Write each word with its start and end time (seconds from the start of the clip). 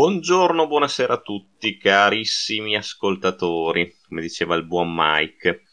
Buongiorno, 0.00 0.66
buonasera 0.66 1.12
a 1.12 1.20
tutti 1.20 1.76
carissimi 1.76 2.74
ascoltatori, 2.74 3.96
come 4.08 4.22
diceva 4.22 4.54
il 4.54 4.64
buon 4.64 4.90
Mike, 4.90 5.64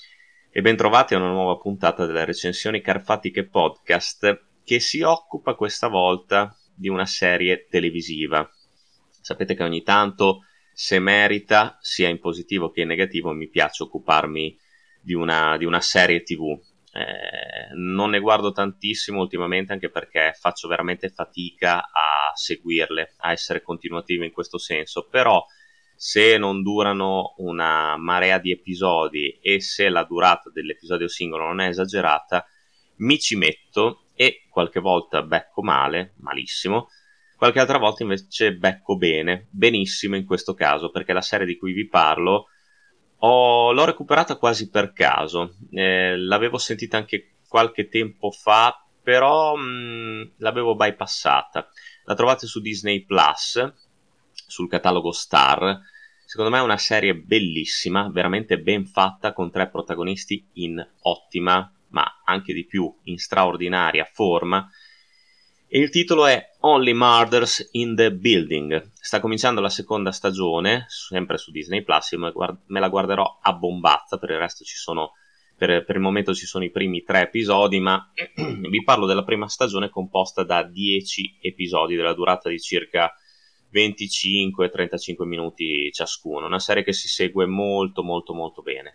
e 0.51 0.61
bentrovati 0.61 1.13
a 1.13 1.17
una 1.17 1.29
nuova 1.29 1.55
puntata 1.55 2.05
delle 2.05 2.25
recensioni 2.25 2.81
carfatiche 2.81 3.47
podcast 3.47 4.47
che 4.65 4.81
si 4.81 5.01
occupa 5.01 5.55
questa 5.55 5.87
volta 5.87 6.53
di 6.75 6.89
una 6.89 7.05
serie 7.05 7.67
televisiva. 7.69 8.45
Sapete 9.21 9.55
che 9.55 9.63
ogni 9.63 9.81
tanto, 9.81 10.41
se 10.73 10.99
merita, 10.99 11.77
sia 11.79 12.09
in 12.09 12.19
positivo 12.19 12.69
che 12.69 12.81
in 12.81 12.89
negativo, 12.89 13.31
mi 13.31 13.47
piace 13.47 13.83
occuparmi 13.83 14.59
di 14.99 15.13
una, 15.13 15.55
di 15.55 15.63
una 15.63 15.79
serie 15.79 16.23
tv. 16.23 16.59
Eh, 16.97 17.75
non 17.75 18.09
ne 18.09 18.19
guardo 18.19 18.51
tantissimo 18.51 19.19
ultimamente 19.19 19.71
anche 19.71 19.91
perché 19.91 20.33
faccio 20.33 20.67
veramente 20.67 21.09
fatica 21.09 21.91
a 21.91 22.31
seguirle, 22.33 23.13
a 23.17 23.31
essere 23.31 23.61
continuativo 23.61 24.23
in 24.23 24.31
questo 24.31 24.57
senso, 24.57 25.07
però 25.07 25.45
se 25.95 26.37
non 26.37 26.63
durano 26.63 27.35
una 27.37 27.97
marea 27.97 28.39
di 28.39 28.49
episodi 28.49 29.37
e 29.39 29.61
se 29.61 29.89
la 29.89 30.05
durata 30.05 30.49
dell'episodio 30.49 31.07
singolo 31.07 31.45
non 31.45 31.59
è 31.59 31.67
esagerata, 31.67 32.43
mi 32.97 33.19
ci 33.19 33.35
metto 33.35 34.05
e 34.15 34.47
qualche 34.49 34.79
volta 34.79 35.21
becco 35.21 35.61
male, 35.61 36.13
malissimo, 36.17 36.87
qualche 37.35 37.59
altra 37.59 37.77
volta 37.77 38.01
invece 38.01 38.55
becco 38.55 38.97
bene, 38.97 39.49
benissimo 39.51 40.15
in 40.15 40.25
questo 40.25 40.55
caso, 40.55 40.89
perché 40.89 41.13
la 41.13 41.21
serie 41.21 41.45
di 41.45 41.57
cui 41.57 41.73
vi 41.73 41.87
parlo 41.87 42.47
ho, 43.19 43.71
l'ho 43.71 43.85
recuperata 43.85 44.35
quasi 44.37 44.69
per 44.69 44.93
caso, 44.93 45.55
eh, 45.71 46.17
l'avevo 46.17 46.57
sentita 46.57 46.97
anche 46.97 47.35
qualche 47.47 47.87
tempo 47.87 48.31
fa, 48.31 48.85
però 49.01 49.55
mh, 49.55 49.61
mm, 49.61 50.21
l'avevo 50.37 50.75
bypassata. 50.75 51.69
La 52.05 52.15
trovate 52.15 52.47
su 52.47 52.59
Disney 52.59 53.05
Plus, 53.05 53.73
sul 54.31 54.69
catalogo 54.69 55.11
Star. 55.11 55.79
Secondo 56.25 56.51
me 56.51 56.57
è 56.57 56.63
una 56.63 56.77
serie 56.77 57.15
bellissima, 57.15 58.09
veramente 58.09 58.59
ben 58.59 58.85
fatta, 58.85 59.33
con 59.33 59.49
tre 59.49 59.69
protagonisti 59.69 60.45
in 60.53 60.85
ottima, 61.01 61.71
ma 61.89 62.21
anche 62.25 62.53
di 62.53 62.65
più, 62.65 62.93
in 63.03 63.17
straordinaria 63.17 64.03
forma 64.03 64.69
e 65.69 65.79
il 65.79 65.89
titolo 65.89 66.25
è 66.25 66.55
Only 66.61 66.93
Murders 66.93 67.69
in 67.71 67.93
the 67.95 68.13
Building. 68.13 68.91
Sta 68.93 69.19
cominciando 69.19 69.59
la 69.59 69.69
seconda 69.69 70.11
stagione, 70.11 70.85
sempre 70.87 71.37
su 71.37 71.51
Disney 71.51 71.83
Plus, 71.83 72.13
me, 72.13 72.79
la 72.79 72.87
guarderò 72.87 73.39
a 73.41 73.53
bombazza, 73.53 74.17
per 74.17 74.29
il 74.29 74.37
resto 74.37 74.63
ci 74.63 74.77
sono, 74.77 75.11
per, 75.57 75.83
per 75.83 75.95
il 75.97 76.01
momento 76.01 76.33
ci 76.33 76.45
sono 76.45 76.63
i 76.63 76.71
primi 76.71 77.03
tre 77.03 77.23
episodi, 77.23 77.81
ma 77.81 78.11
vi 78.15 78.83
parlo 78.83 79.05
della 79.05 79.25
prima 79.25 79.49
stagione 79.49 79.89
composta 79.89 80.43
da 80.43 80.63
10 80.63 81.39
episodi 81.41 81.95
della 81.95 82.13
durata 82.13 82.47
di 82.47 82.59
circa 82.59 83.13
25-35 83.73 85.23
minuti 85.25 85.91
ciascuno, 85.91 86.45
una 86.45 86.59
serie 86.59 86.83
che 86.83 86.93
si 86.93 87.09
segue 87.09 87.45
molto 87.45 88.03
molto 88.03 88.33
molto 88.33 88.61
bene. 88.61 88.93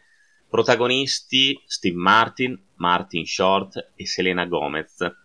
Protagonisti 0.48 1.62
Steve 1.66 1.96
Martin, 1.96 2.58
Martin 2.76 3.26
Short 3.26 3.92
e 3.94 4.06
Selena 4.06 4.46
Gomez 4.46 5.20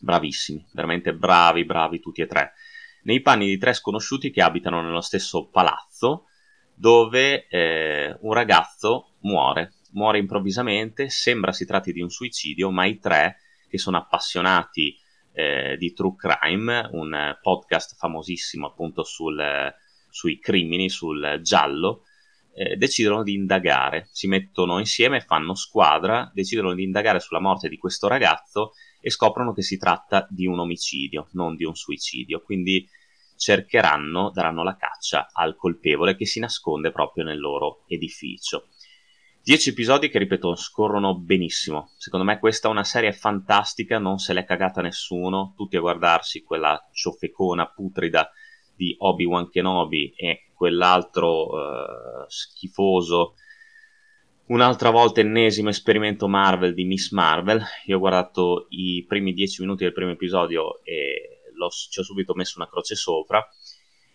bravissimi, 0.00 0.64
veramente 0.72 1.14
bravi, 1.14 1.64
bravi 1.64 2.00
tutti 2.00 2.22
e 2.22 2.26
tre, 2.26 2.52
nei 3.02 3.20
panni 3.20 3.46
di 3.46 3.58
tre 3.58 3.72
sconosciuti 3.72 4.30
che 4.30 4.42
abitano 4.42 4.82
nello 4.82 5.00
stesso 5.00 5.48
palazzo 5.48 6.24
dove 6.74 7.48
eh, 7.48 8.16
un 8.20 8.32
ragazzo 8.32 9.14
muore, 9.20 9.74
muore 9.92 10.18
improvvisamente, 10.18 11.08
sembra 11.08 11.52
si 11.52 11.66
tratti 11.66 11.92
di 11.92 12.00
un 12.00 12.10
suicidio, 12.10 12.70
ma 12.70 12.84
i 12.84 12.98
tre, 12.98 13.38
che 13.68 13.78
sono 13.78 13.96
appassionati 13.96 14.96
eh, 15.32 15.76
di 15.76 15.92
True 15.92 16.14
Crime, 16.16 16.88
un 16.92 17.36
podcast 17.40 17.96
famosissimo 17.96 18.66
appunto 18.66 19.02
sul, 19.04 19.72
sui 20.08 20.38
crimini, 20.38 20.88
sul 20.88 21.40
giallo, 21.42 22.04
eh, 22.54 22.76
decidono 22.76 23.22
di 23.22 23.34
indagare, 23.34 24.08
si 24.12 24.26
mettono 24.26 24.78
insieme, 24.78 25.20
fanno 25.20 25.54
squadra, 25.54 26.30
decidono 26.34 26.74
di 26.74 26.82
indagare 26.82 27.20
sulla 27.20 27.40
morte 27.40 27.68
di 27.68 27.78
questo 27.78 28.08
ragazzo 28.08 28.72
e 29.00 29.10
scoprono 29.10 29.52
che 29.52 29.62
si 29.62 29.78
tratta 29.78 30.26
di 30.30 30.46
un 30.46 30.58
omicidio, 30.58 31.28
non 31.32 31.56
di 31.56 31.64
un 31.64 31.74
suicidio. 31.74 32.40
Quindi 32.42 32.88
cercheranno, 33.36 34.30
daranno 34.30 34.62
la 34.62 34.76
caccia 34.76 35.28
al 35.32 35.56
colpevole 35.56 36.16
che 36.16 36.26
si 36.26 36.40
nasconde 36.40 36.90
proprio 36.90 37.24
nel 37.24 37.38
loro 37.38 37.84
edificio. 37.86 38.68
Dieci 39.42 39.70
episodi 39.70 40.10
che, 40.10 40.18
ripeto, 40.18 40.56
scorrono 40.56 41.16
benissimo. 41.16 41.92
Secondo 41.96 42.26
me 42.26 42.38
questa 42.38 42.68
è 42.68 42.70
una 42.70 42.84
serie 42.84 43.12
fantastica, 43.12 43.98
non 43.98 44.18
se 44.18 44.34
l'è 44.34 44.44
cagata 44.44 44.82
nessuno, 44.82 45.54
tutti 45.56 45.76
a 45.76 45.80
guardarsi 45.80 46.42
quella 46.42 46.78
ciofecona 46.92 47.66
putrida 47.70 48.30
di 48.74 48.94
Obi-Wan 48.98 49.48
Kenobi 49.48 50.12
e 50.14 50.50
quell'altro 50.54 51.46
uh, 51.46 52.24
schifoso 52.26 53.34
Un'altra 54.48 54.88
volta 54.88 55.20
ennesimo 55.20 55.68
esperimento 55.68 56.26
Marvel 56.26 56.72
di 56.72 56.86
Miss 56.86 57.10
Marvel. 57.10 57.62
Io 57.84 57.96
ho 57.96 57.98
guardato 57.98 58.66
i 58.70 59.04
primi 59.06 59.34
dieci 59.34 59.60
minuti 59.60 59.84
del 59.84 59.92
primo 59.92 60.12
episodio 60.12 60.82
e 60.84 61.40
ci 61.90 62.00
ho 62.00 62.02
subito 62.02 62.32
messo 62.34 62.54
una 62.56 62.68
croce 62.68 62.94
sopra. 62.94 63.46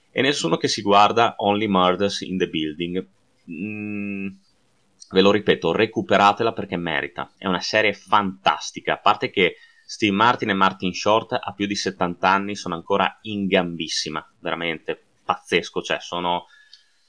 E 0.09 0.21
nessuno 0.23 0.57
che 0.57 0.67
si 0.67 0.81
guarda 0.81 1.35
Only 1.37 1.67
Murders 1.67 2.21
in 2.21 2.39
the 2.39 2.49
Building. 2.49 3.07
Mm, 3.51 4.27
ve 5.11 5.21
lo 5.21 5.29
ripeto, 5.29 5.71
recuperatela 5.71 6.51
perché 6.51 6.77
merita. 6.77 7.31
È 7.37 7.45
una 7.45 7.61
serie 7.61 7.93
fantastica. 7.93 8.93
A 8.93 8.99
parte 8.99 9.29
che 9.29 9.57
Steve 9.85 10.15
Martin 10.15 10.49
e 10.49 10.53
Martin 10.53 10.93
Short 10.93 11.37
a 11.39 11.53
più 11.55 11.67
di 11.67 11.75
70 11.75 12.27
anni 12.27 12.55
sono 12.55 12.73
ancora 12.73 13.19
in 13.21 13.45
gambissima. 13.45 14.27
Veramente 14.39 14.99
pazzesco. 15.23 15.83
Cioè, 15.83 15.99
sono 15.99 16.47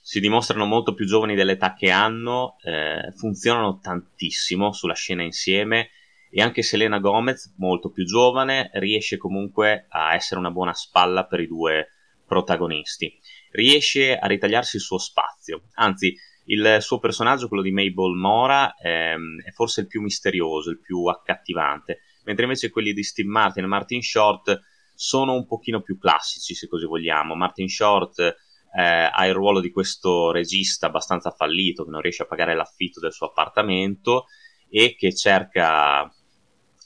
si 0.07 0.21
dimostrano 0.21 0.67
molto 0.67 0.93
più 0.93 1.07
giovani 1.07 1.35
dell'età 1.35 1.73
che 1.73 1.91
hanno, 1.91 2.59
eh, 2.63 3.11
funzionano 3.17 3.79
tantissimo 3.79 4.71
sulla 4.71 4.93
scena 4.93 5.23
insieme 5.23 5.89
e 6.31 6.43
anche 6.43 6.61
Selena 6.61 6.99
Gomez, 6.99 7.55
molto 7.57 7.91
più 7.91 8.05
giovane, 8.05 8.69
riesce 8.75 9.17
comunque 9.17 9.87
a 9.89 10.15
essere 10.15 10.41
una 10.41 10.51
buona 10.51 10.75
spalla 10.75 11.25
per 11.25 11.41
i 11.41 11.47
due 11.47 11.93
protagonisti. 12.27 13.19
Riesce 13.53 14.15
a 14.15 14.27
ritagliarsi 14.27 14.77
il 14.77 14.83
suo 14.83 14.99
spazio, 14.99 15.63
anzi 15.77 16.15
il 16.47 16.77
suo 16.81 16.99
personaggio, 16.99 17.49
quello 17.49 17.63
di 17.63 17.73
Mabel 17.73 18.13
Mora, 18.15 18.75
ehm, 18.75 19.41
è 19.41 19.53
forse 19.53 19.81
il 19.81 19.87
più 19.87 20.03
misterioso, 20.03 20.69
il 20.69 20.81
più 20.81 21.07
accattivante, 21.07 22.01
mentre 22.25 22.45
invece 22.45 22.69
quelli 22.69 22.93
di 22.93 23.03
Steve 23.03 23.31
Martin 23.31 23.65
e 23.65 23.69
Martin 23.69 24.03
Short 24.03 24.61
sono 24.95 25.33
un 25.33 25.47
pochino 25.47 25.81
più 25.81 25.97
classici, 25.97 26.53
se 26.53 26.69
così 26.69 26.85
vogliamo. 26.85 27.35
Martin 27.35 27.69
Short 27.69 28.37
eh, 28.77 29.09
ha 29.13 29.27
il 29.27 29.35
ruolo 29.35 29.61
di 29.61 29.71
questo 29.71 30.33
regista 30.33 30.87
abbastanza 30.87 31.31
fallito 31.31 31.85
che 31.85 31.91
non 31.91 32.01
riesce 32.01 32.25
a 32.25 32.27
pagare 32.27 32.55
l'affitto 32.55 32.99
del 32.99 33.13
suo 33.13 33.29
appartamento 33.29 34.27
e 34.69 34.97
che 34.97 35.15
cerca 35.15 36.13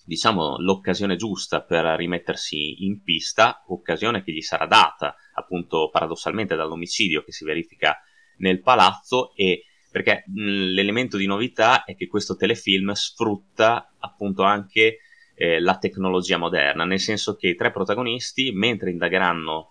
diciamo 0.04 0.56
l'occasione 0.58 1.16
giusta 1.16 1.62
per 1.62 1.84
rimettersi 1.84 2.84
in 2.84 3.02
pista, 3.02 3.62
occasione 3.68 4.22
che 4.22 4.32
gli 4.32 4.40
sarà 4.40 4.66
data 4.66 5.14
appunto 5.34 5.90
paradossalmente 5.90 6.56
dall'omicidio 6.56 7.22
che 7.22 7.32
si 7.32 7.44
verifica 7.44 7.98
nel 8.38 8.60
palazzo 8.60 9.34
e 9.34 9.64
perché 9.90 10.24
l'elemento 10.34 11.16
di 11.16 11.26
novità 11.26 11.84
è 11.84 11.96
che 11.96 12.06
questo 12.06 12.36
telefilm 12.36 12.92
sfrutta 12.92 13.94
appunto 13.98 14.42
anche 14.42 14.98
eh, 15.34 15.60
la 15.60 15.78
tecnologia 15.78 16.36
moderna, 16.36 16.84
nel 16.84 17.00
senso 17.00 17.36
che 17.36 17.48
i 17.48 17.54
tre 17.54 17.70
protagonisti 17.70 18.50
mentre 18.52 18.90
indagheranno 18.90 19.68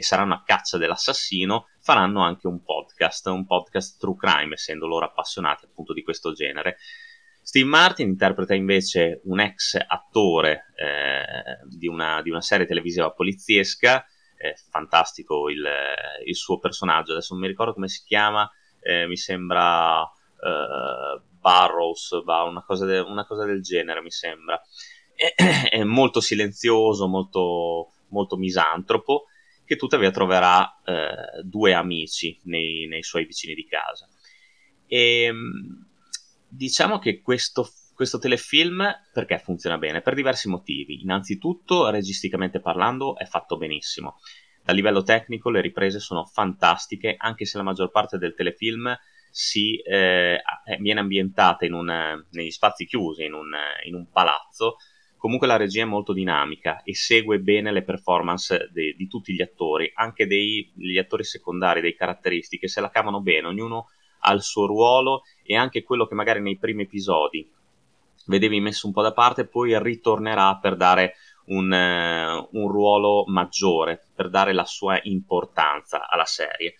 saranno 0.00 0.34
a 0.34 0.42
caccia 0.44 0.78
dell'assassino, 0.78 1.68
faranno 1.80 2.22
anche 2.22 2.46
un 2.46 2.62
podcast, 2.62 3.26
un 3.26 3.46
podcast 3.46 3.98
true 3.98 4.16
crime, 4.16 4.54
essendo 4.54 4.86
loro 4.86 5.06
appassionati 5.06 5.64
appunto 5.64 5.92
di 5.92 6.02
questo 6.02 6.32
genere. 6.32 6.78
Steve 7.42 7.68
Martin 7.68 8.08
interpreta 8.08 8.54
invece 8.54 9.20
un 9.24 9.40
ex 9.40 9.76
attore 9.84 10.66
eh, 10.76 11.66
di, 11.66 11.88
una, 11.88 12.22
di, 12.22 12.30
una, 12.30 12.40
serie 12.40 12.66
televisiva 12.66 13.10
poliziesca, 13.10 14.06
eh, 14.36 14.54
fantastico 14.70 15.48
il, 15.50 15.66
il, 16.24 16.36
suo 16.36 16.58
personaggio, 16.58 17.12
adesso 17.12 17.34
non 17.34 17.42
mi 17.42 17.48
ricordo 17.48 17.74
come 17.74 17.88
si 17.88 18.04
chiama, 18.04 18.48
eh, 18.80 19.06
mi 19.08 19.16
sembra 19.16 20.02
eh, 20.02 21.20
Barrows, 21.40 22.10
una 22.24 22.62
cosa, 22.64 22.86
de, 22.86 23.00
una 23.00 23.26
cosa, 23.26 23.44
del 23.44 23.60
genere 23.60 24.00
mi 24.02 24.12
sembra. 24.12 24.60
È 25.68 25.82
molto 25.82 26.20
silenzioso, 26.20 27.08
molto 27.08 27.90
molto 28.12 28.36
misantropo, 28.36 29.24
che 29.64 29.76
tuttavia 29.76 30.10
troverà 30.10 30.80
eh, 30.84 31.42
due 31.42 31.74
amici 31.74 32.38
nei, 32.44 32.86
nei, 32.86 33.02
suoi 33.02 33.24
vicini 33.24 33.54
di 33.54 33.66
casa. 33.66 34.08
E 34.86 35.22
ehm, 35.22 35.86
diciamo 36.48 36.98
che 36.98 37.20
questo, 37.20 37.68
questo 37.94 38.18
telefilm 38.18 38.86
perché 39.12 39.38
funziona 39.38 39.78
bene? 39.78 40.02
Per 40.02 40.14
diversi 40.14 40.48
motivi. 40.48 41.02
Innanzitutto, 41.02 41.88
registicamente 41.90 42.60
parlando, 42.60 43.16
è 43.16 43.24
fatto 43.24 43.56
benissimo. 43.56 44.18
A 44.66 44.72
livello 44.72 45.02
tecnico 45.02 45.50
le 45.50 45.60
riprese 45.60 45.98
sono 45.98 46.24
fantastiche, 46.24 47.14
anche 47.18 47.44
se 47.44 47.56
la 47.56 47.64
maggior 47.64 47.90
parte 47.90 48.18
del 48.18 48.34
telefilm 48.34 48.96
si, 49.30 49.76
eh, 49.78 50.40
viene 50.78 51.00
ambientata 51.00 51.64
in 51.64 51.72
un, 51.72 52.24
negli 52.30 52.50
spazi 52.50 52.86
chiusi, 52.86 53.24
in 53.24 53.32
un, 53.32 53.52
in 53.86 53.94
un 53.94 54.08
palazzo, 54.10 54.76
comunque 55.22 55.46
la 55.46 55.56
regia 55.56 55.82
è 55.82 55.84
molto 55.84 56.12
dinamica 56.12 56.82
e 56.82 56.96
segue 56.96 57.38
bene 57.38 57.70
le 57.70 57.84
performance 57.84 58.70
de, 58.72 58.96
di 58.96 59.06
tutti 59.06 59.32
gli 59.32 59.40
attori, 59.40 59.88
anche 59.94 60.26
degli 60.26 60.98
attori 60.98 61.22
secondari, 61.22 61.80
dei 61.80 61.94
caratteristi 61.94 62.58
che 62.58 62.66
se 62.66 62.80
la 62.80 62.90
cavano 62.90 63.20
bene, 63.20 63.46
ognuno 63.46 63.90
ha 64.22 64.32
il 64.32 64.42
suo 64.42 64.66
ruolo 64.66 65.22
e 65.44 65.54
anche 65.54 65.84
quello 65.84 66.06
che 66.06 66.16
magari 66.16 66.40
nei 66.40 66.58
primi 66.58 66.82
episodi 66.82 67.48
vedevi 68.26 68.58
messo 68.58 68.88
un 68.88 68.92
po' 68.92 69.02
da 69.02 69.12
parte, 69.12 69.46
poi 69.46 69.80
ritornerà 69.80 70.56
per 70.56 70.74
dare 70.74 71.14
un, 71.46 71.70
uh, 71.70 72.58
un 72.58 72.68
ruolo 72.68 73.22
maggiore, 73.28 74.08
per 74.16 74.28
dare 74.28 74.52
la 74.52 74.64
sua 74.64 74.98
importanza 75.04 76.08
alla 76.08 76.24
serie. 76.24 76.74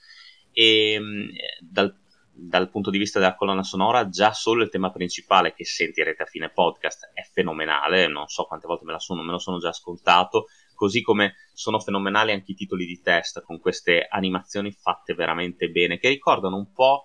E 0.51 0.99
um, 0.99 1.29
dal 1.61 1.97
dal 2.35 2.71
punto 2.71 2.91
di 2.91 2.99
vista 2.99 3.19
della 3.19 3.35
colonna 3.35 3.63
sonora, 3.63 4.09
già 4.09 4.33
solo 4.33 4.63
il 4.63 4.71
tema 4.71 4.91
principale 4.91 5.53
che 5.53 5.65
sentirete 5.65 6.23
a 6.23 6.27
fine 6.27 6.51
podcast 6.51 7.11
è 7.13 7.23
fenomenale. 7.31 8.09
Non 8.09 8.27
so 8.29 8.45
quante 8.45 8.67
volte 8.67 8.85
me, 8.85 8.99
sono, 8.99 9.23
me 9.23 9.33
lo 9.33 9.39
sono 9.39 9.59
già 9.59 9.69
ascoltato. 9.69 10.47
Così 10.75 11.03
come 11.03 11.35
sono 11.53 11.79
fenomenali 11.79 12.33
anche 12.33 12.53
i 12.53 12.55
titoli 12.55 12.87
di 12.87 13.01
testa 13.01 13.43
con 13.43 13.61
queste 13.61 14.07
animazioni 14.09 14.73
fatte 14.73 15.15
veramente 15.15 15.69
bene, 15.69 15.99
che 15.99 16.09
ricordano 16.09 16.57
un 16.57 16.73
po' 16.73 17.05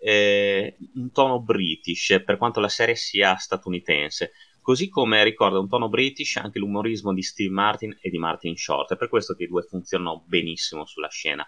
eh, 0.00 0.76
un 0.94 1.10
tono 1.10 1.40
british, 1.40 2.22
per 2.24 2.36
quanto 2.38 2.60
la 2.60 2.68
serie 2.68 2.94
sia 2.94 3.36
statunitense. 3.36 4.32
Così 4.62 4.88
come 4.88 5.24
ricorda 5.24 5.58
un 5.58 5.68
tono 5.68 5.88
british 5.88 6.36
anche 6.36 6.60
l'umorismo 6.60 7.12
di 7.12 7.22
Steve 7.22 7.50
Martin 7.50 7.98
e 8.00 8.08
di 8.10 8.18
Martin 8.18 8.56
Short. 8.56 8.92
È 8.92 8.96
per 8.96 9.08
questo 9.08 9.34
che 9.34 9.42
i 9.42 9.48
due 9.48 9.62
funzionano 9.62 10.22
benissimo 10.26 10.86
sulla 10.86 11.08
scena 11.08 11.46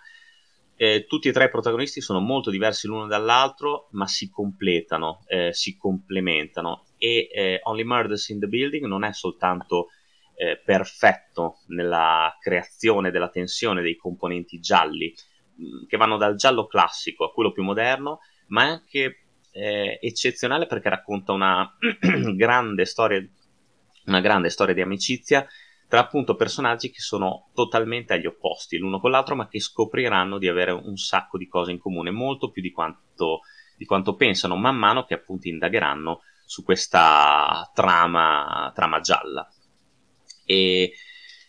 eh, 0.77 1.07
tutti 1.07 1.29
e 1.29 1.33
tre 1.33 1.45
i 1.45 1.51
protagonisti 1.51 2.01
sono 2.01 2.21
molto 2.21 2.51
diversi 2.51 2.87
l'uno 2.87 3.07
dall'altro, 3.07 3.89
ma 3.93 4.07
si 4.07 4.29
completano, 4.29 5.23
eh, 5.27 5.53
si 5.53 5.77
complementano. 5.77 6.87
E 6.99 7.29
eh, 7.33 7.61
Only 7.63 7.85
Murders 7.85 8.29
in 8.31 8.41
the 8.41 8.49
Building 8.49 8.87
non 8.87 9.05
è 9.05 9.13
soltanto 9.13 9.89
eh, 10.37 10.61
perfetto 10.65 11.61
nella 11.69 12.37
creazione 12.41 13.11
della 13.11 13.29
tensione 13.29 13.83
dei 13.83 13.97
componenti 13.97 14.59
gialli, 14.59 15.15
mm, 15.61 15.87
che 15.87 15.97
vanno 15.97 16.17
dal 16.17 16.35
giallo 16.35 16.67
classico 16.67 17.25
a 17.25 17.33
quello 17.33 17.53
più 17.53 17.63
moderno, 17.63 18.19
ma 18.49 18.65
è 18.65 18.69
anche 18.71 19.27
eh, 19.53 19.99
eccezionale 20.03 20.67
perché 20.67 20.89
racconta 20.89 21.33
una 21.33 21.73
grande 22.35 22.85
storia, 22.85 23.25
una 24.07 24.21
grande 24.21 24.49
storia 24.51 24.75
di 24.75 24.81
amicizia 24.81 25.47
tra 25.89 26.01
appunto 26.01 26.35
personaggi 26.35 26.91
che 26.91 27.01
sono 27.01 27.51
totalmente 27.55 28.15
agli 28.15 28.27
opposti 28.27 28.79
l'uno 28.79 29.01
con 29.01 29.11
l'altro, 29.11 29.37
ma 29.37 29.49
che 29.49 29.61
scopriranno 29.61 30.39
di 30.39 30.49
avere 30.49 30.73
un 30.73 30.97
sacco 30.97 31.39
di 31.39 31.47
cose 31.47 31.71
in 31.71 31.79
comune, 31.79 32.11
molto 32.11 32.51
più 32.51 32.63
di 32.63 32.71
quanto, 32.71 33.41
di 33.77 33.85
quanto 33.85 34.15
pensano, 34.15 34.57
man 34.57 34.77
mano 34.77 35.05
che 35.05 35.15
appunto 35.15 35.49
indagheranno 35.49 36.21
su 36.45 36.63
questa 36.65 37.71
trama, 37.75 38.71
trama 38.75 39.01
gialla. 39.01 39.49
E 40.45 40.93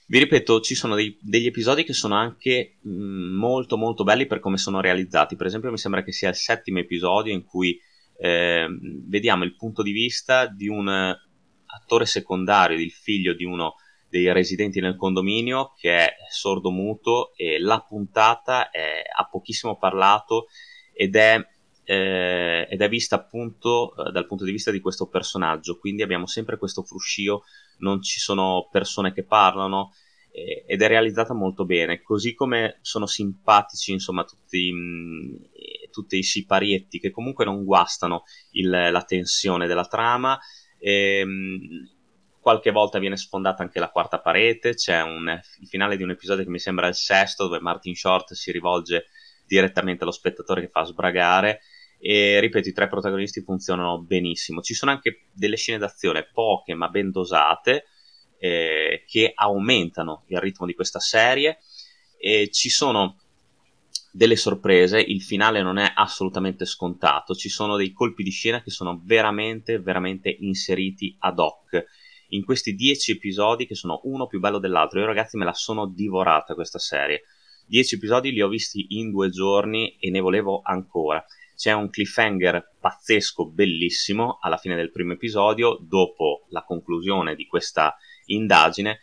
vi 0.08 0.20
ripeto, 0.20 0.62
ci 0.62 0.76
sono 0.76 0.96
dei, 0.96 1.18
degli 1.20 1.48
episodi 1.48 1.84
che 1.84 1.94
sono 1.94 2.16
anche 2.16 2.78
mh, 2.82 3.36
molto 3.36 3.78
molto 3.78 4.04
belli 4.04 4.28
per 4.28 4.40
come 4.40 4.58
sono 4.58 4.80
realizzati. 4.80 5.36
Per 5.36 5.48
esempio, 5.48 5.72
mi 5.72 5.78
sembra 5.78 6.04
che 6.04 6.12
sia 6.12 6.30
il 6.30 6.36
settimo 6.36 6.80
episodio 6.80 7.34
in 7.34 7.44
cui 7.44 7.80
eh, 8.18 8.68
vediamo 9.08 9.44
il 9.44 9.56
punto 9.56 9.82
di 9.82 9.92
vista 9.92 10.46
di 10.46 10.68
un 10.68 10.88
attore 11.66 12.06
secondario, 12.06 12.78
il 12.78 12.92
figlio 12.92 13.34
di 13.34 13.44
uno 13.44 13.76
dei 14.10 14.32
residenti 14.32 14.80
nel 14.80 14.96
condominio 14.96 15.74
che 15.78 15.96
è 15.96 16.16
sordo-muto 16.30 17.34
e 17.36 17.60
la 17.60 17.82
puntata 17.82 18.70
è, 18.70 19.02
ha 19.14 19.28
pochissimo 19.28 19.78
parlato 19.78 20.48
ed 20.94 21.16
è, 21.16 21.38
eh, 21.84 22.68
ed 22.70 22.82
è 22.82 22.90
vista 22.90 23.16
appunto 23.16 23.96
eh, 23.96 24.12
dal 24.12 24.26
punto 24.26 24.46
di 24.46 24.52
vista 24.52 24.72
di 24.72 24.80
questo 24.80 25.08
personaggio, 25.08 25.78
quindi 25.78 26.02
abbiamo 26.02 26.28
sempre 26.28 26.58
questo 26.58 26.84
fruscio, 26.84 27.44
non 27.80 28.02
ci 28.02 28.20
sono 28.20 28.70
persone 28.72 29.12
che 29.12 29.24
parlano 29.24 29.92
eh, 30.32 30.64
ed 30.68 30.82
è 30.82 30.88
realizzata 30.88 31.34
molto 31.34 31.66
bene, 31.66 32.02
così 32.02 32.34
come 32.34 32.80
sono 32.82 33.06
simpatici 33.06 33.92
insomma 33.92 34.24
tutti, 34.24 34.72
mh, 34.72 34.78
mm, 34.78 35.36
tutti 35.92 36.18
i 36.18 36.24
siparietti 36.24 37.00
che 37.00 37.12
comunque 37.12 37.46
non 37.46 37.64
guastano 37.64 38.24
il, 38.52 38.70
la 38.70 39.04
tensione 39.04 39.68
della 39.68 39.86
trama. 39.86 40.38
E, 40.78 41.20
ehm, 41.20 41.95
qualche 42.46 42.70
volta 42.70 43.00
viene 43.00 43.18
sfondata 43.18 43.64
anche 43.64 43.80
la 43.80 43.90
quarta 43.90 44.20
parete, 44.20 44.76
c'è 44.76 45.02
un, 45.02 45.28
il 45.62 45.68
finale 45.68 45.98
di 45.98 46.04
un 46.04 46.12
episodio 46.12 46.44
che 46.44 46.50
mi 46.52 46.60
sembra 46.60 46.88
il 46.88 46.94
sesto 46.94 47.46
dove 47.46 47.60
Martin 47.60 47.96
Short 47.96 48.34
si 48.34 48.52
rivolge 48.52 49.08
direttamente 49.48 50.04
allo 50.04 50.12
spettatore 50.12 50.62
che 50.62 50.68
fa 50.68 50.84
sbragare 50.84 51.62
e 51.98 52.40
ripeto 52.40 52.70
i 52.70 52.72
tre 52.72 52.88
protagonisti 52.88 53.42
funzionano 53.42 54.00
benissimo, 54.00 54.62
ci 54.62 54.76
sono 54.76 54.92
anche 54.92 55.26
delle 55.34 55.56
scene 55.56 55.80
d'azione 55.80 56.30
poche 56.32 56.76
ma 56.76 56.88
ben 56.90 57.10
dosate 57.10 57.86
eh, 58.38 59.06
che 59.08 59.32
aumentano 59.34 60.26
il 60.28 60.38
ritmo 60.40 60.68
di 60.68 60.76
questa 60.76 61.00
serie 61.00 61.58
e 62.16 62.52
ci 62.52 62.70
sono 62.70 63.18
delle 64.12 64.36
sorprese, 64.36 65.00
il 65.00 65.24
finale 65.24 65.64
non 65.64 65.80
è 65.80 65.92
assolutamente 65.96 66.66
scontato, 66.66 67.34
ci 67.34 67.50
sono 67.50 67.76
dei 67.76 67.92
colpi 67.92 68.22
di 68.22 68.30
scena 68.30 68.62
che 68.62 68.70
sono 68.70 69.02
veramente 69.04 69.80
veramente 69.80 70.30
inseriti 70.30 71.16
ad 71.18 71.40
hoc 71.40 72.04
in 72.36 72.44
questi 72.46 72.76
dieci 72.76 73.12
episodi 73.12 73.66
che 73.66 73.76
sono 73.76 74.02
uno 74.04 74.28
più 74.28 74.40
bello 74.40 74.60
dell'altro. 74.60 75.00
Io 75.00 75.06
ragazzi 75.06 75.38
me 75.38 75.46
la 75.46 75.54
sono 75.54 75.88
divorata 75.88 76.54
questa 76.54 76.80
serie. 76.80 77.24
Dieci 77.66 77.96
episodi 77.96 78.32
li 78.32 78.42
ho 78.42 78.48
visti 78.48 78.86
in 78.90 79.10
due 79.10 79.30
giorni 79.30 79.98
e 79.98 80.12
ne 80.12 80.20
volevo 80.20 80.62
ancora. 80.64 81.26
C'è 81.56 81.72
un 81.72 81.90
cliffhanger 81.90 82.76
pazzesco, 82.80 83.48
bellissimo, 83.48 84.40
alla 84.42 84.58
fine 84.58 84.76
del 84.76 84.92
primo 84.92 85.14
episodio, 85.14 85.80
dopo 85.82 86.46
la 86.50 86.64
conclusione 86.64 87.34
di 87.34 87.48
questa 87.48 87.96
indagine, 88.26 89.00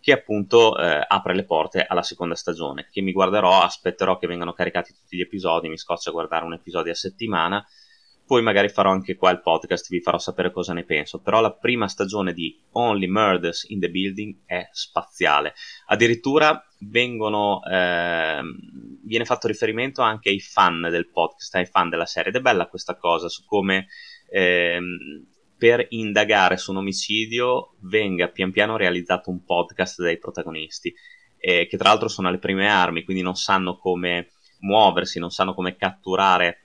che 0.00 0.12
appunto 0.12 0.76
eh, 0.76 1.02
apre 1.08 1.34
le 1.34 1.44
porte 1.44 1.82
alla 1.82 2.02
seconda 2.02 2.34
stagione, 2.34 2.88
che 2.92 3.00
mi 3.00 3.12
guarderò, 3.12 3.62
aspetterò 3.62 4.18
che 4.18 4.26
vengano 4.26 4.52
caricati 4.52 4.92
tutti 4.92 5.16
gli 5.16 5.22
episodi, 5.22 5.70
mi 5.70 5.78
scoccia 5.78 6.10
guardare 6.10 6.44
un 6.44 6.52
episodio 6.52 6.92
a 6.92 6.94
settimana, 6.94 7.66
poi 8.26 8.42
magari 8.42 8.68
farò 8.68 8.90
anche 8.90 9.16
qua 9.16 9.30
il 9.30 9.42
podcast, 9.42 9.88
vi 9.90 10.00
farò 10.00 10.18
sapere 10.18 10.50
cosa 10.50 10.72
ne 10.72 10.84
penso. 10.84 11.20
Però 11.20 11.40
la 11.40 11.52
prima 11.52 11.88
stagione 11.88 12.32
di 12.32 12.58
Only 12.72 13.06
Murders 13.06 13.66
in 13.68 13.80
the 13.80 13.90
Building 13.90 14.38
è 14.46 14.68
spaziale. 14.72 15.54
Addirittura 15.86 16.64
vengono, 16.78 17.62
eh, 17.64 18.40
viene 19.02 19.24
fatto 19.24 19.46
riferimento 19.46 20.00
anche 20.00 20.30
ai 20.30 20.40
fan 20.40 20.88
del 20.90 21.10
podcast, 21.10 21.54
ai 21.56 21.66
fan 21.66 21.90
della 21.90 22.06
serie. 22.06 22.30
Ed 22.30 22.36
è 22.36 22.40
bella 22.40 22.66
questa 22.66 22.96
cosa 22.96 23.28
su 23.28 23.44
come 23.44 23.88
eh, 24.30 24.80
per 25.56 25.86
indagare 25.90 26.56
su 26.56 26.70
un 26.70 26.78
omicidio 26.78 27.76
venga 27.80 28.28
pian 28.28 28.50
piano 28.50 28.76
realizzato 28.76 29.30
un 29.30 29.44
podcast 29.44 30.00
dai 30.02 30.18
protagonisti, 30.18 30.94
eh, 31.38 31.66
che 31.66 31.76
tra 31.76 31.90
l'altro 31.90 32.08
sono 32.08 32.28
alle 32.28 32.38
prime 32.38 32.68
armi, 32.68 33.04
quindi 33.04 33.22
non 33.22 33.36
sanno 33.36 33.76
come 33.76 34.30
muoversi, 34.60 35.18
non 35.18 35.30
sanno 35.30 35.54
come 35.54 35.76
catturare 35.76 36.63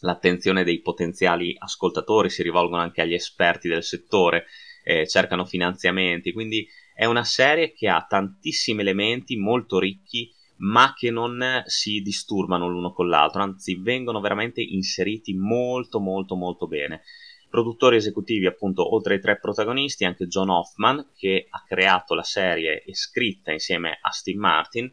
l'attenzione 0.00 0.64
dei 0.64 0.80
potenziali 0.80 1.54
ascoltatori, 1.58 2.30
si 2.30 2.42
rivolgono 2.42 2.82
anche 2.82 3.02
agli 3.02 3.14
esperti 3.14 3.68
del 3.68 3.82
settore, 3.82 4.46
eh, 4.82 5.06
cercano 5.06 5.44
finanziamenti, 5.44 6.32
quindi 6.32 6.66
è 6.94 7.04
una 7.04 7.24
serie 7.24 7.72
che 7.72 7.88
ha 7.88 8.06
tantissimi 8.08 8.80
elementi 8.80 9.36
molto 9.36 9.78
ricchi 9.78 10.32
ma 10.58 10.94
che 10.96 11.10
non 11.10 11.62
si 11.66 12.00
disturbano 12.00 12.68
l'uno 12.68 12.92
con 12.92 13.08
l'altro, 13.08 13.42
anzi 13.42 13.76
vengono 13.76 14.20
veramente 14.20 14.62
inseriti 14.62 15.34
molto 15.34 16.00
molto 16.00 16.34
molto 16.34 16.66
bene. 16.66 17.02
Produttori 17.48 17.96
esecutivi 17.96 18.46
appunto 18.46 18.94
oltre 18.94 19.14
ai 19.14 19.20
tre 19.20 19.38
protagonisti 19.38 20.04
anche 20.04 20.26
John 20.26 20.48
Hoffman 20.48 21.10
che 21.16 21.46
ha 21.48 21.62
creato 21.66 22.14
la 22.14 22.22
serie 22.22 22.82
e 22.82 22.94
scritta 22.94 23.52
insieme 23.52 23.98
a 24.00 24.10
Steve 24.10 24.38
Martin 24.38 24.90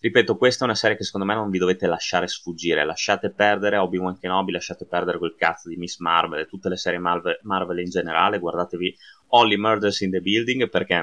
ripeto, 0.00 0.36
questa 0.36 0.62
è 0.62 0.66
una 0.66 0.76
serie 0.76 0.96
che 0.96 1.04
secondo 1.04 1.26
me 1.26 1.34
non 1.34 1.50
vi 1.50 1.58
dovete 1.58 1.86
lasciare 1.86 2.28
sfuggire. 2.28 2.84
Lasciate 2.84 3.32
perdere 3.32 3.76
Obi-Wan 3.76 4.18
Kenobi, 4.18 4.52
lasciate 4.52 4.86
perdere 4.86 5.18
quel 5.18 5.34
cazzo 5.36 5.68
di 5.68 5.76
Miss 5.76 5.98
Marvel 5.98 6.40
e 6.40 6.46
tutte 6.46 6.68
le 6.68 6.76
serie 6.76 6.98
Marvel, 6.98 7.38
Marvel 7.42 7.78
in 7.80 7.90
generale. 7.90 8.38
Guardatevi 8.38 8.96
Only 9.28 9.56
Murders 9.56 10.00
in 10.00 10.10
the 10.10 10.20
Building 10.20 10.68
perché, 10.68 10.94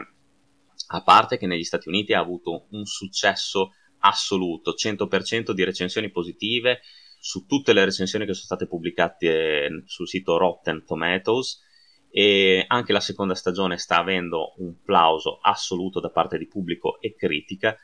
a 0.87 1.03
parte 1.03 1.37
che 1.37 1.47
negli 1.47 1.63
Stati 1.63 1.89
Uniti 1.89 2.13
ha 2.13 2.19
avuto 2.19 2.67
un 2.71 2.85
successo 2.85 3.71
assoluto, 3.99 4.73
100% 4.73 5.51
di 5.51 5.63
recensioni 5.63 6.11
positive 6.11 6.81
su 7.19 7.45
tutte 7.45 7.73
le 7.73 7.83
recensioni 7.83 8.25
che 8.25 8.33
sono 8.33 8.45
state 8.45 8.67
pubblicate 8.67 9.65
eh, 9.65 9.83
sul 9.85 10.07
sito 10.07 10.37
Rotten 10.37 10.85
Tomatoes 10.85 11.63
e 12.11 12.63
anche 12.67 12.93
la 12.93 12.99
seconda 12.99 13.33
stagione 13.33 13.77
sta 13.77 13.97
avendo 13.97 14.53
un 14.57 14.79
plauso 14.83 15.39
assoluto 15.41 15.99
da 15.99 16.11
parte 16.11 16.37
di 16.37 16.47
pubblico 16.47 17.01
e 17.01 17.15
critica 17.15 17.75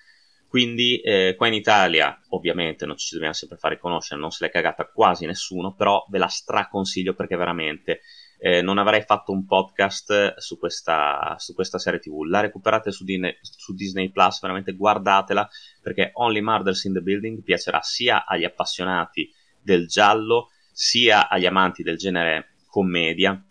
quindi 0.51 0.99
eh, 0.99 1.35
qua 1.37 1.47
in 1.47 1.53
Italia, 1.53 2.19
ovviamente, 2.31 2.85
non 2.85 2.97
ci 2.97 3.13
dobbiamo 3.13 3.33
sempre 3.33 3.55
fare 3.55 3.79
conoscere, 3.79 4.19
non 4.19 4.31
se 4.31 4.43
l'è 4.43 4.51
cagata 4.51 4.83
quasi 4.83 5.25
nessuno, 5.25 5.73
però 5.73 6.05
ve 6.09 6.17
la 6.17 6.27
straconsiglio 6.27 7.13
perché 7.13 7.37
veramente 7.37 8.01
eh, 8.37 8.61
non 8.61 8.77
avrei 8.77 9.01
fatto 9.03 9.31
un 9.31 9.45
podcast 9.45 10.35
su 10.39 10.59
questa, 10.59 11.35
su 11.37 11.53
questa 11.53 11.79
serie 11.79 11.99
TV. 12.01 12.23
La 12.23 12.41
recuperate 12.41 12.91
su, 12.91 13.05
Dine, 13.05 13.37
su, 13.39 13.73
Disney 13.73 14.11
Plus, 14.11 14.41
veramente 14.41 14.73
guardatela 14.73 15.49
perché 15.81 16.11
Only 16.15 16.41
Murders 16.41 16.83
in 16.83 16.95
the 16.95 17.01
Building 17.01 17.43
piacerà 17.43 17.79
sia 17.81 18.25
agli 18.25 18.43
appassionati 18.43 19.33
del 19.57 19.87
giallo, 19.87 20.49
sia 20.69 21.29
agli 21.29 21.45
amanti 21.45 21.81
del 21.81 21.95
genere 21.95 22.55
commedia 22.67 23.41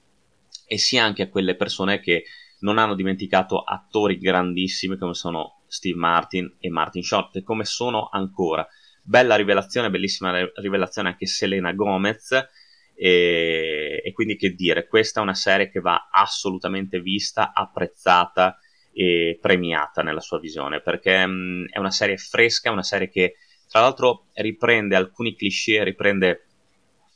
e 0.67 0.77
sia 0.77 1.03
anche 1.03 1.23
a 1.23 1.31
quelle 1.31 1.57
persone 1.57 1.99
che 1.99 2.25
non 2.59 2.77
hanno 2.77 2.95
dimenticato 2.95 3.63
attori 3.63 4.19
grandissimi 4.19 4.99
come 4.99 5.15
sono 5.15 5.60
Steve 5.71 5.99
Martin 5.99 6.57
e 6.59 6.69
Martin 6.69 7.03
Short 7.03 7.43
come 7.43 7.65
sono 7.65 8.09
ancora. 8.11 8.67
Bella 9.03 9.37
rivelazione, 9.37 9.89
bellissima 9.89 10.47
rivelazione 10.57 11.09
anche 11.09 11.27
Selena 11.27 11.73
Gomez 11.73 12.33
e, 12.95 14.03
e 14.05 14.13
quindi 14.13 14.37
che 14.37 14.51
dire, 14.51 14.87
questa 14.87 15.21
è 15.21 15.23
una 15.23 15.35
serie 15.35 15.71
che 15.71 15.81
va 15.81 16.09
assolutamente 16.11 17.01
vista, 17.01 17.53
apprezzata 17.55 18.59
e 18.93 19.39
premiata 19.41 20.03
nella 20.03 20.21
sua 20.21 20.41
visione 20.41 20.83
perché 20.83 21.25
mh, 21.25 21.69
è 21.71 21.79
una 21.79 21.91
serie 21.93 22.17
fresca, 22.17 22.71
una 22.71 22.83
serie 22.83 23.09
che 23.09 23.37
tra 23.71 23.81
l'altro 23.81 24.27
riprende 24.35 24.97
alcuni 24.97 25.37
cliché, 25.37 25.85
riprende 25.85 26.45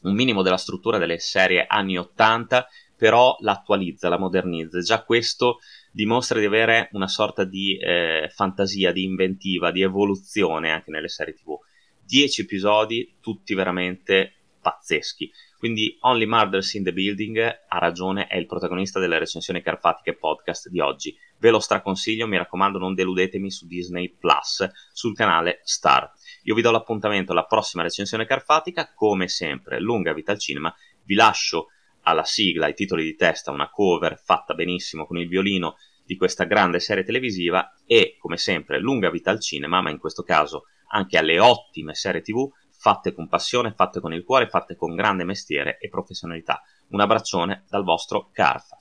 un 0.03 0.15
minimo 0.15 0.43
della 0.43 0.57
struttura 0.57 0.99
delle 0.99 1.19
serie 1.19 1.67
anni 1.67 1.99
80 1.99 2.69
però 2.97 3.37
l'attualizza, 3.41 4.09
la 4.09 4.19
modernizza. 4.19 4.81
Già 4.81 5.03
questo 5.03 5.59
dimostra 5.95 6.41
di 6.41 6.45
avere 6.45 6.89
una 6.91 7.07
sorta 7.07 7.45
di 7.45 7.79
eh, 7.79 8.29
fantasia, 8.35 8.91
di 8.91 9.05
inventiva, 9.05 9.71
di 9.71 9.81
evoluzione 9.81 10.73
anche 10.73 10.91
nelle 10.91 11.07
serie 11.07 11.35
TV. 11.35 11.57
Dieci 12.05 12.41
episodi, 12.41 13.15
tutti 13.21 13.55
veramente 13.55 14.33
pazzeschi. 14.61 15.31
Quindi 15.57 15.97
Only 16.01 16.27
Murders 16.27 16.75
in 16.75 16.83
the 16.83 16.93
Building 16.93 17.39
ha 17.69 17.79
ragione, 17.79 18.27
è 18.27 18.37
il 18.37 18.47
protagonista 18.47 18.99
delle 18.99 19.21
recensioni 19.21 19.63
carpatiche 19.63 20.17
podcast 20.17 20.69
di 20.69 20.81
oggi. 20.81 21.17
Ve 21.39 21.51
lo 21.51 21.61
straconsiglio, 21.61 22.27
mi 22.27 22.39
raccomando 22.39 22.79
non 22.79 22.95
deludetemi 22.95 23.49
su 23.49 23.69
Disney 23.69 24.17
Plus, 24.19 24.69
sul 24.93 25.15
canale 25.15 25.61
Star. 25.63 26.11
Io 26.43 26.57
vi 26.57 26.63
do 26.63 26.73
l'appuntamento 26.73 27.31
alla 27.31 27.47
prossima 27.47 27.85
recensione 27.85 28.27
carpatica, 28.27 28.93
come 28.93 29.29
sempre, 29.29 29.79
lunga 29.79 30.13
vita 30.13 30.33
al 30.33 30.41
cinema. 30.41 30.75
Vi 31.05 31.15
lascio 31.15 31.69
alla 32.05 32.25
sigla, 32.25 32.67
ai 32.67 32.75
titoli 32.75 33.03
di 33.05 33.17
testa, 33.17 33.51
una 33.51 33.71
cover 33.71 34.19
fatta 34.19 34.55
benissimo 34.55 35.07
con 35.07 35.19
il 35.19 35.29
violino 35.29 35.77
di 36.05 36.17
questa 36.17 36.45
grande 36.45 36.81
serie 36.81 37.05
televisiva 37.05 37.75
e, 37.87 38.17
come 38.19 38.37
sempre, 38.37 38.79
lunga 38.79 39.11
vita 39.11 39.31
al 39.31 39.41
cinema, 39.41 39.81
ma 39.81 39.91
in 39.91 39.99
questo 39.99 40.23
caso 40.23 40.65
anche 40.89 41.19
alle 41.19 41.41
ottime 41.41 41.95
serie 41.95 42.21
tv 42.21 42.49
fatte 42.71 43.15
con 43.15 43.29
passione, 43.29 43.73
fatte 43.75 44.01
con 44.01 44.13
il 44.13 44.25
cuore, 44.25 44.49
fatte 44.49 44.77
con 44.77 44.95
grande 44.95 45.25
mestiere 45.25 45.79
e 45.79 45.89
professionalità. 45.89 46.63
Un 46.89 47.01
abbraccione 47.01 47.65
dal 47.69 47.83
vostro 47.83 48.29
Carfa. 48.31 48.79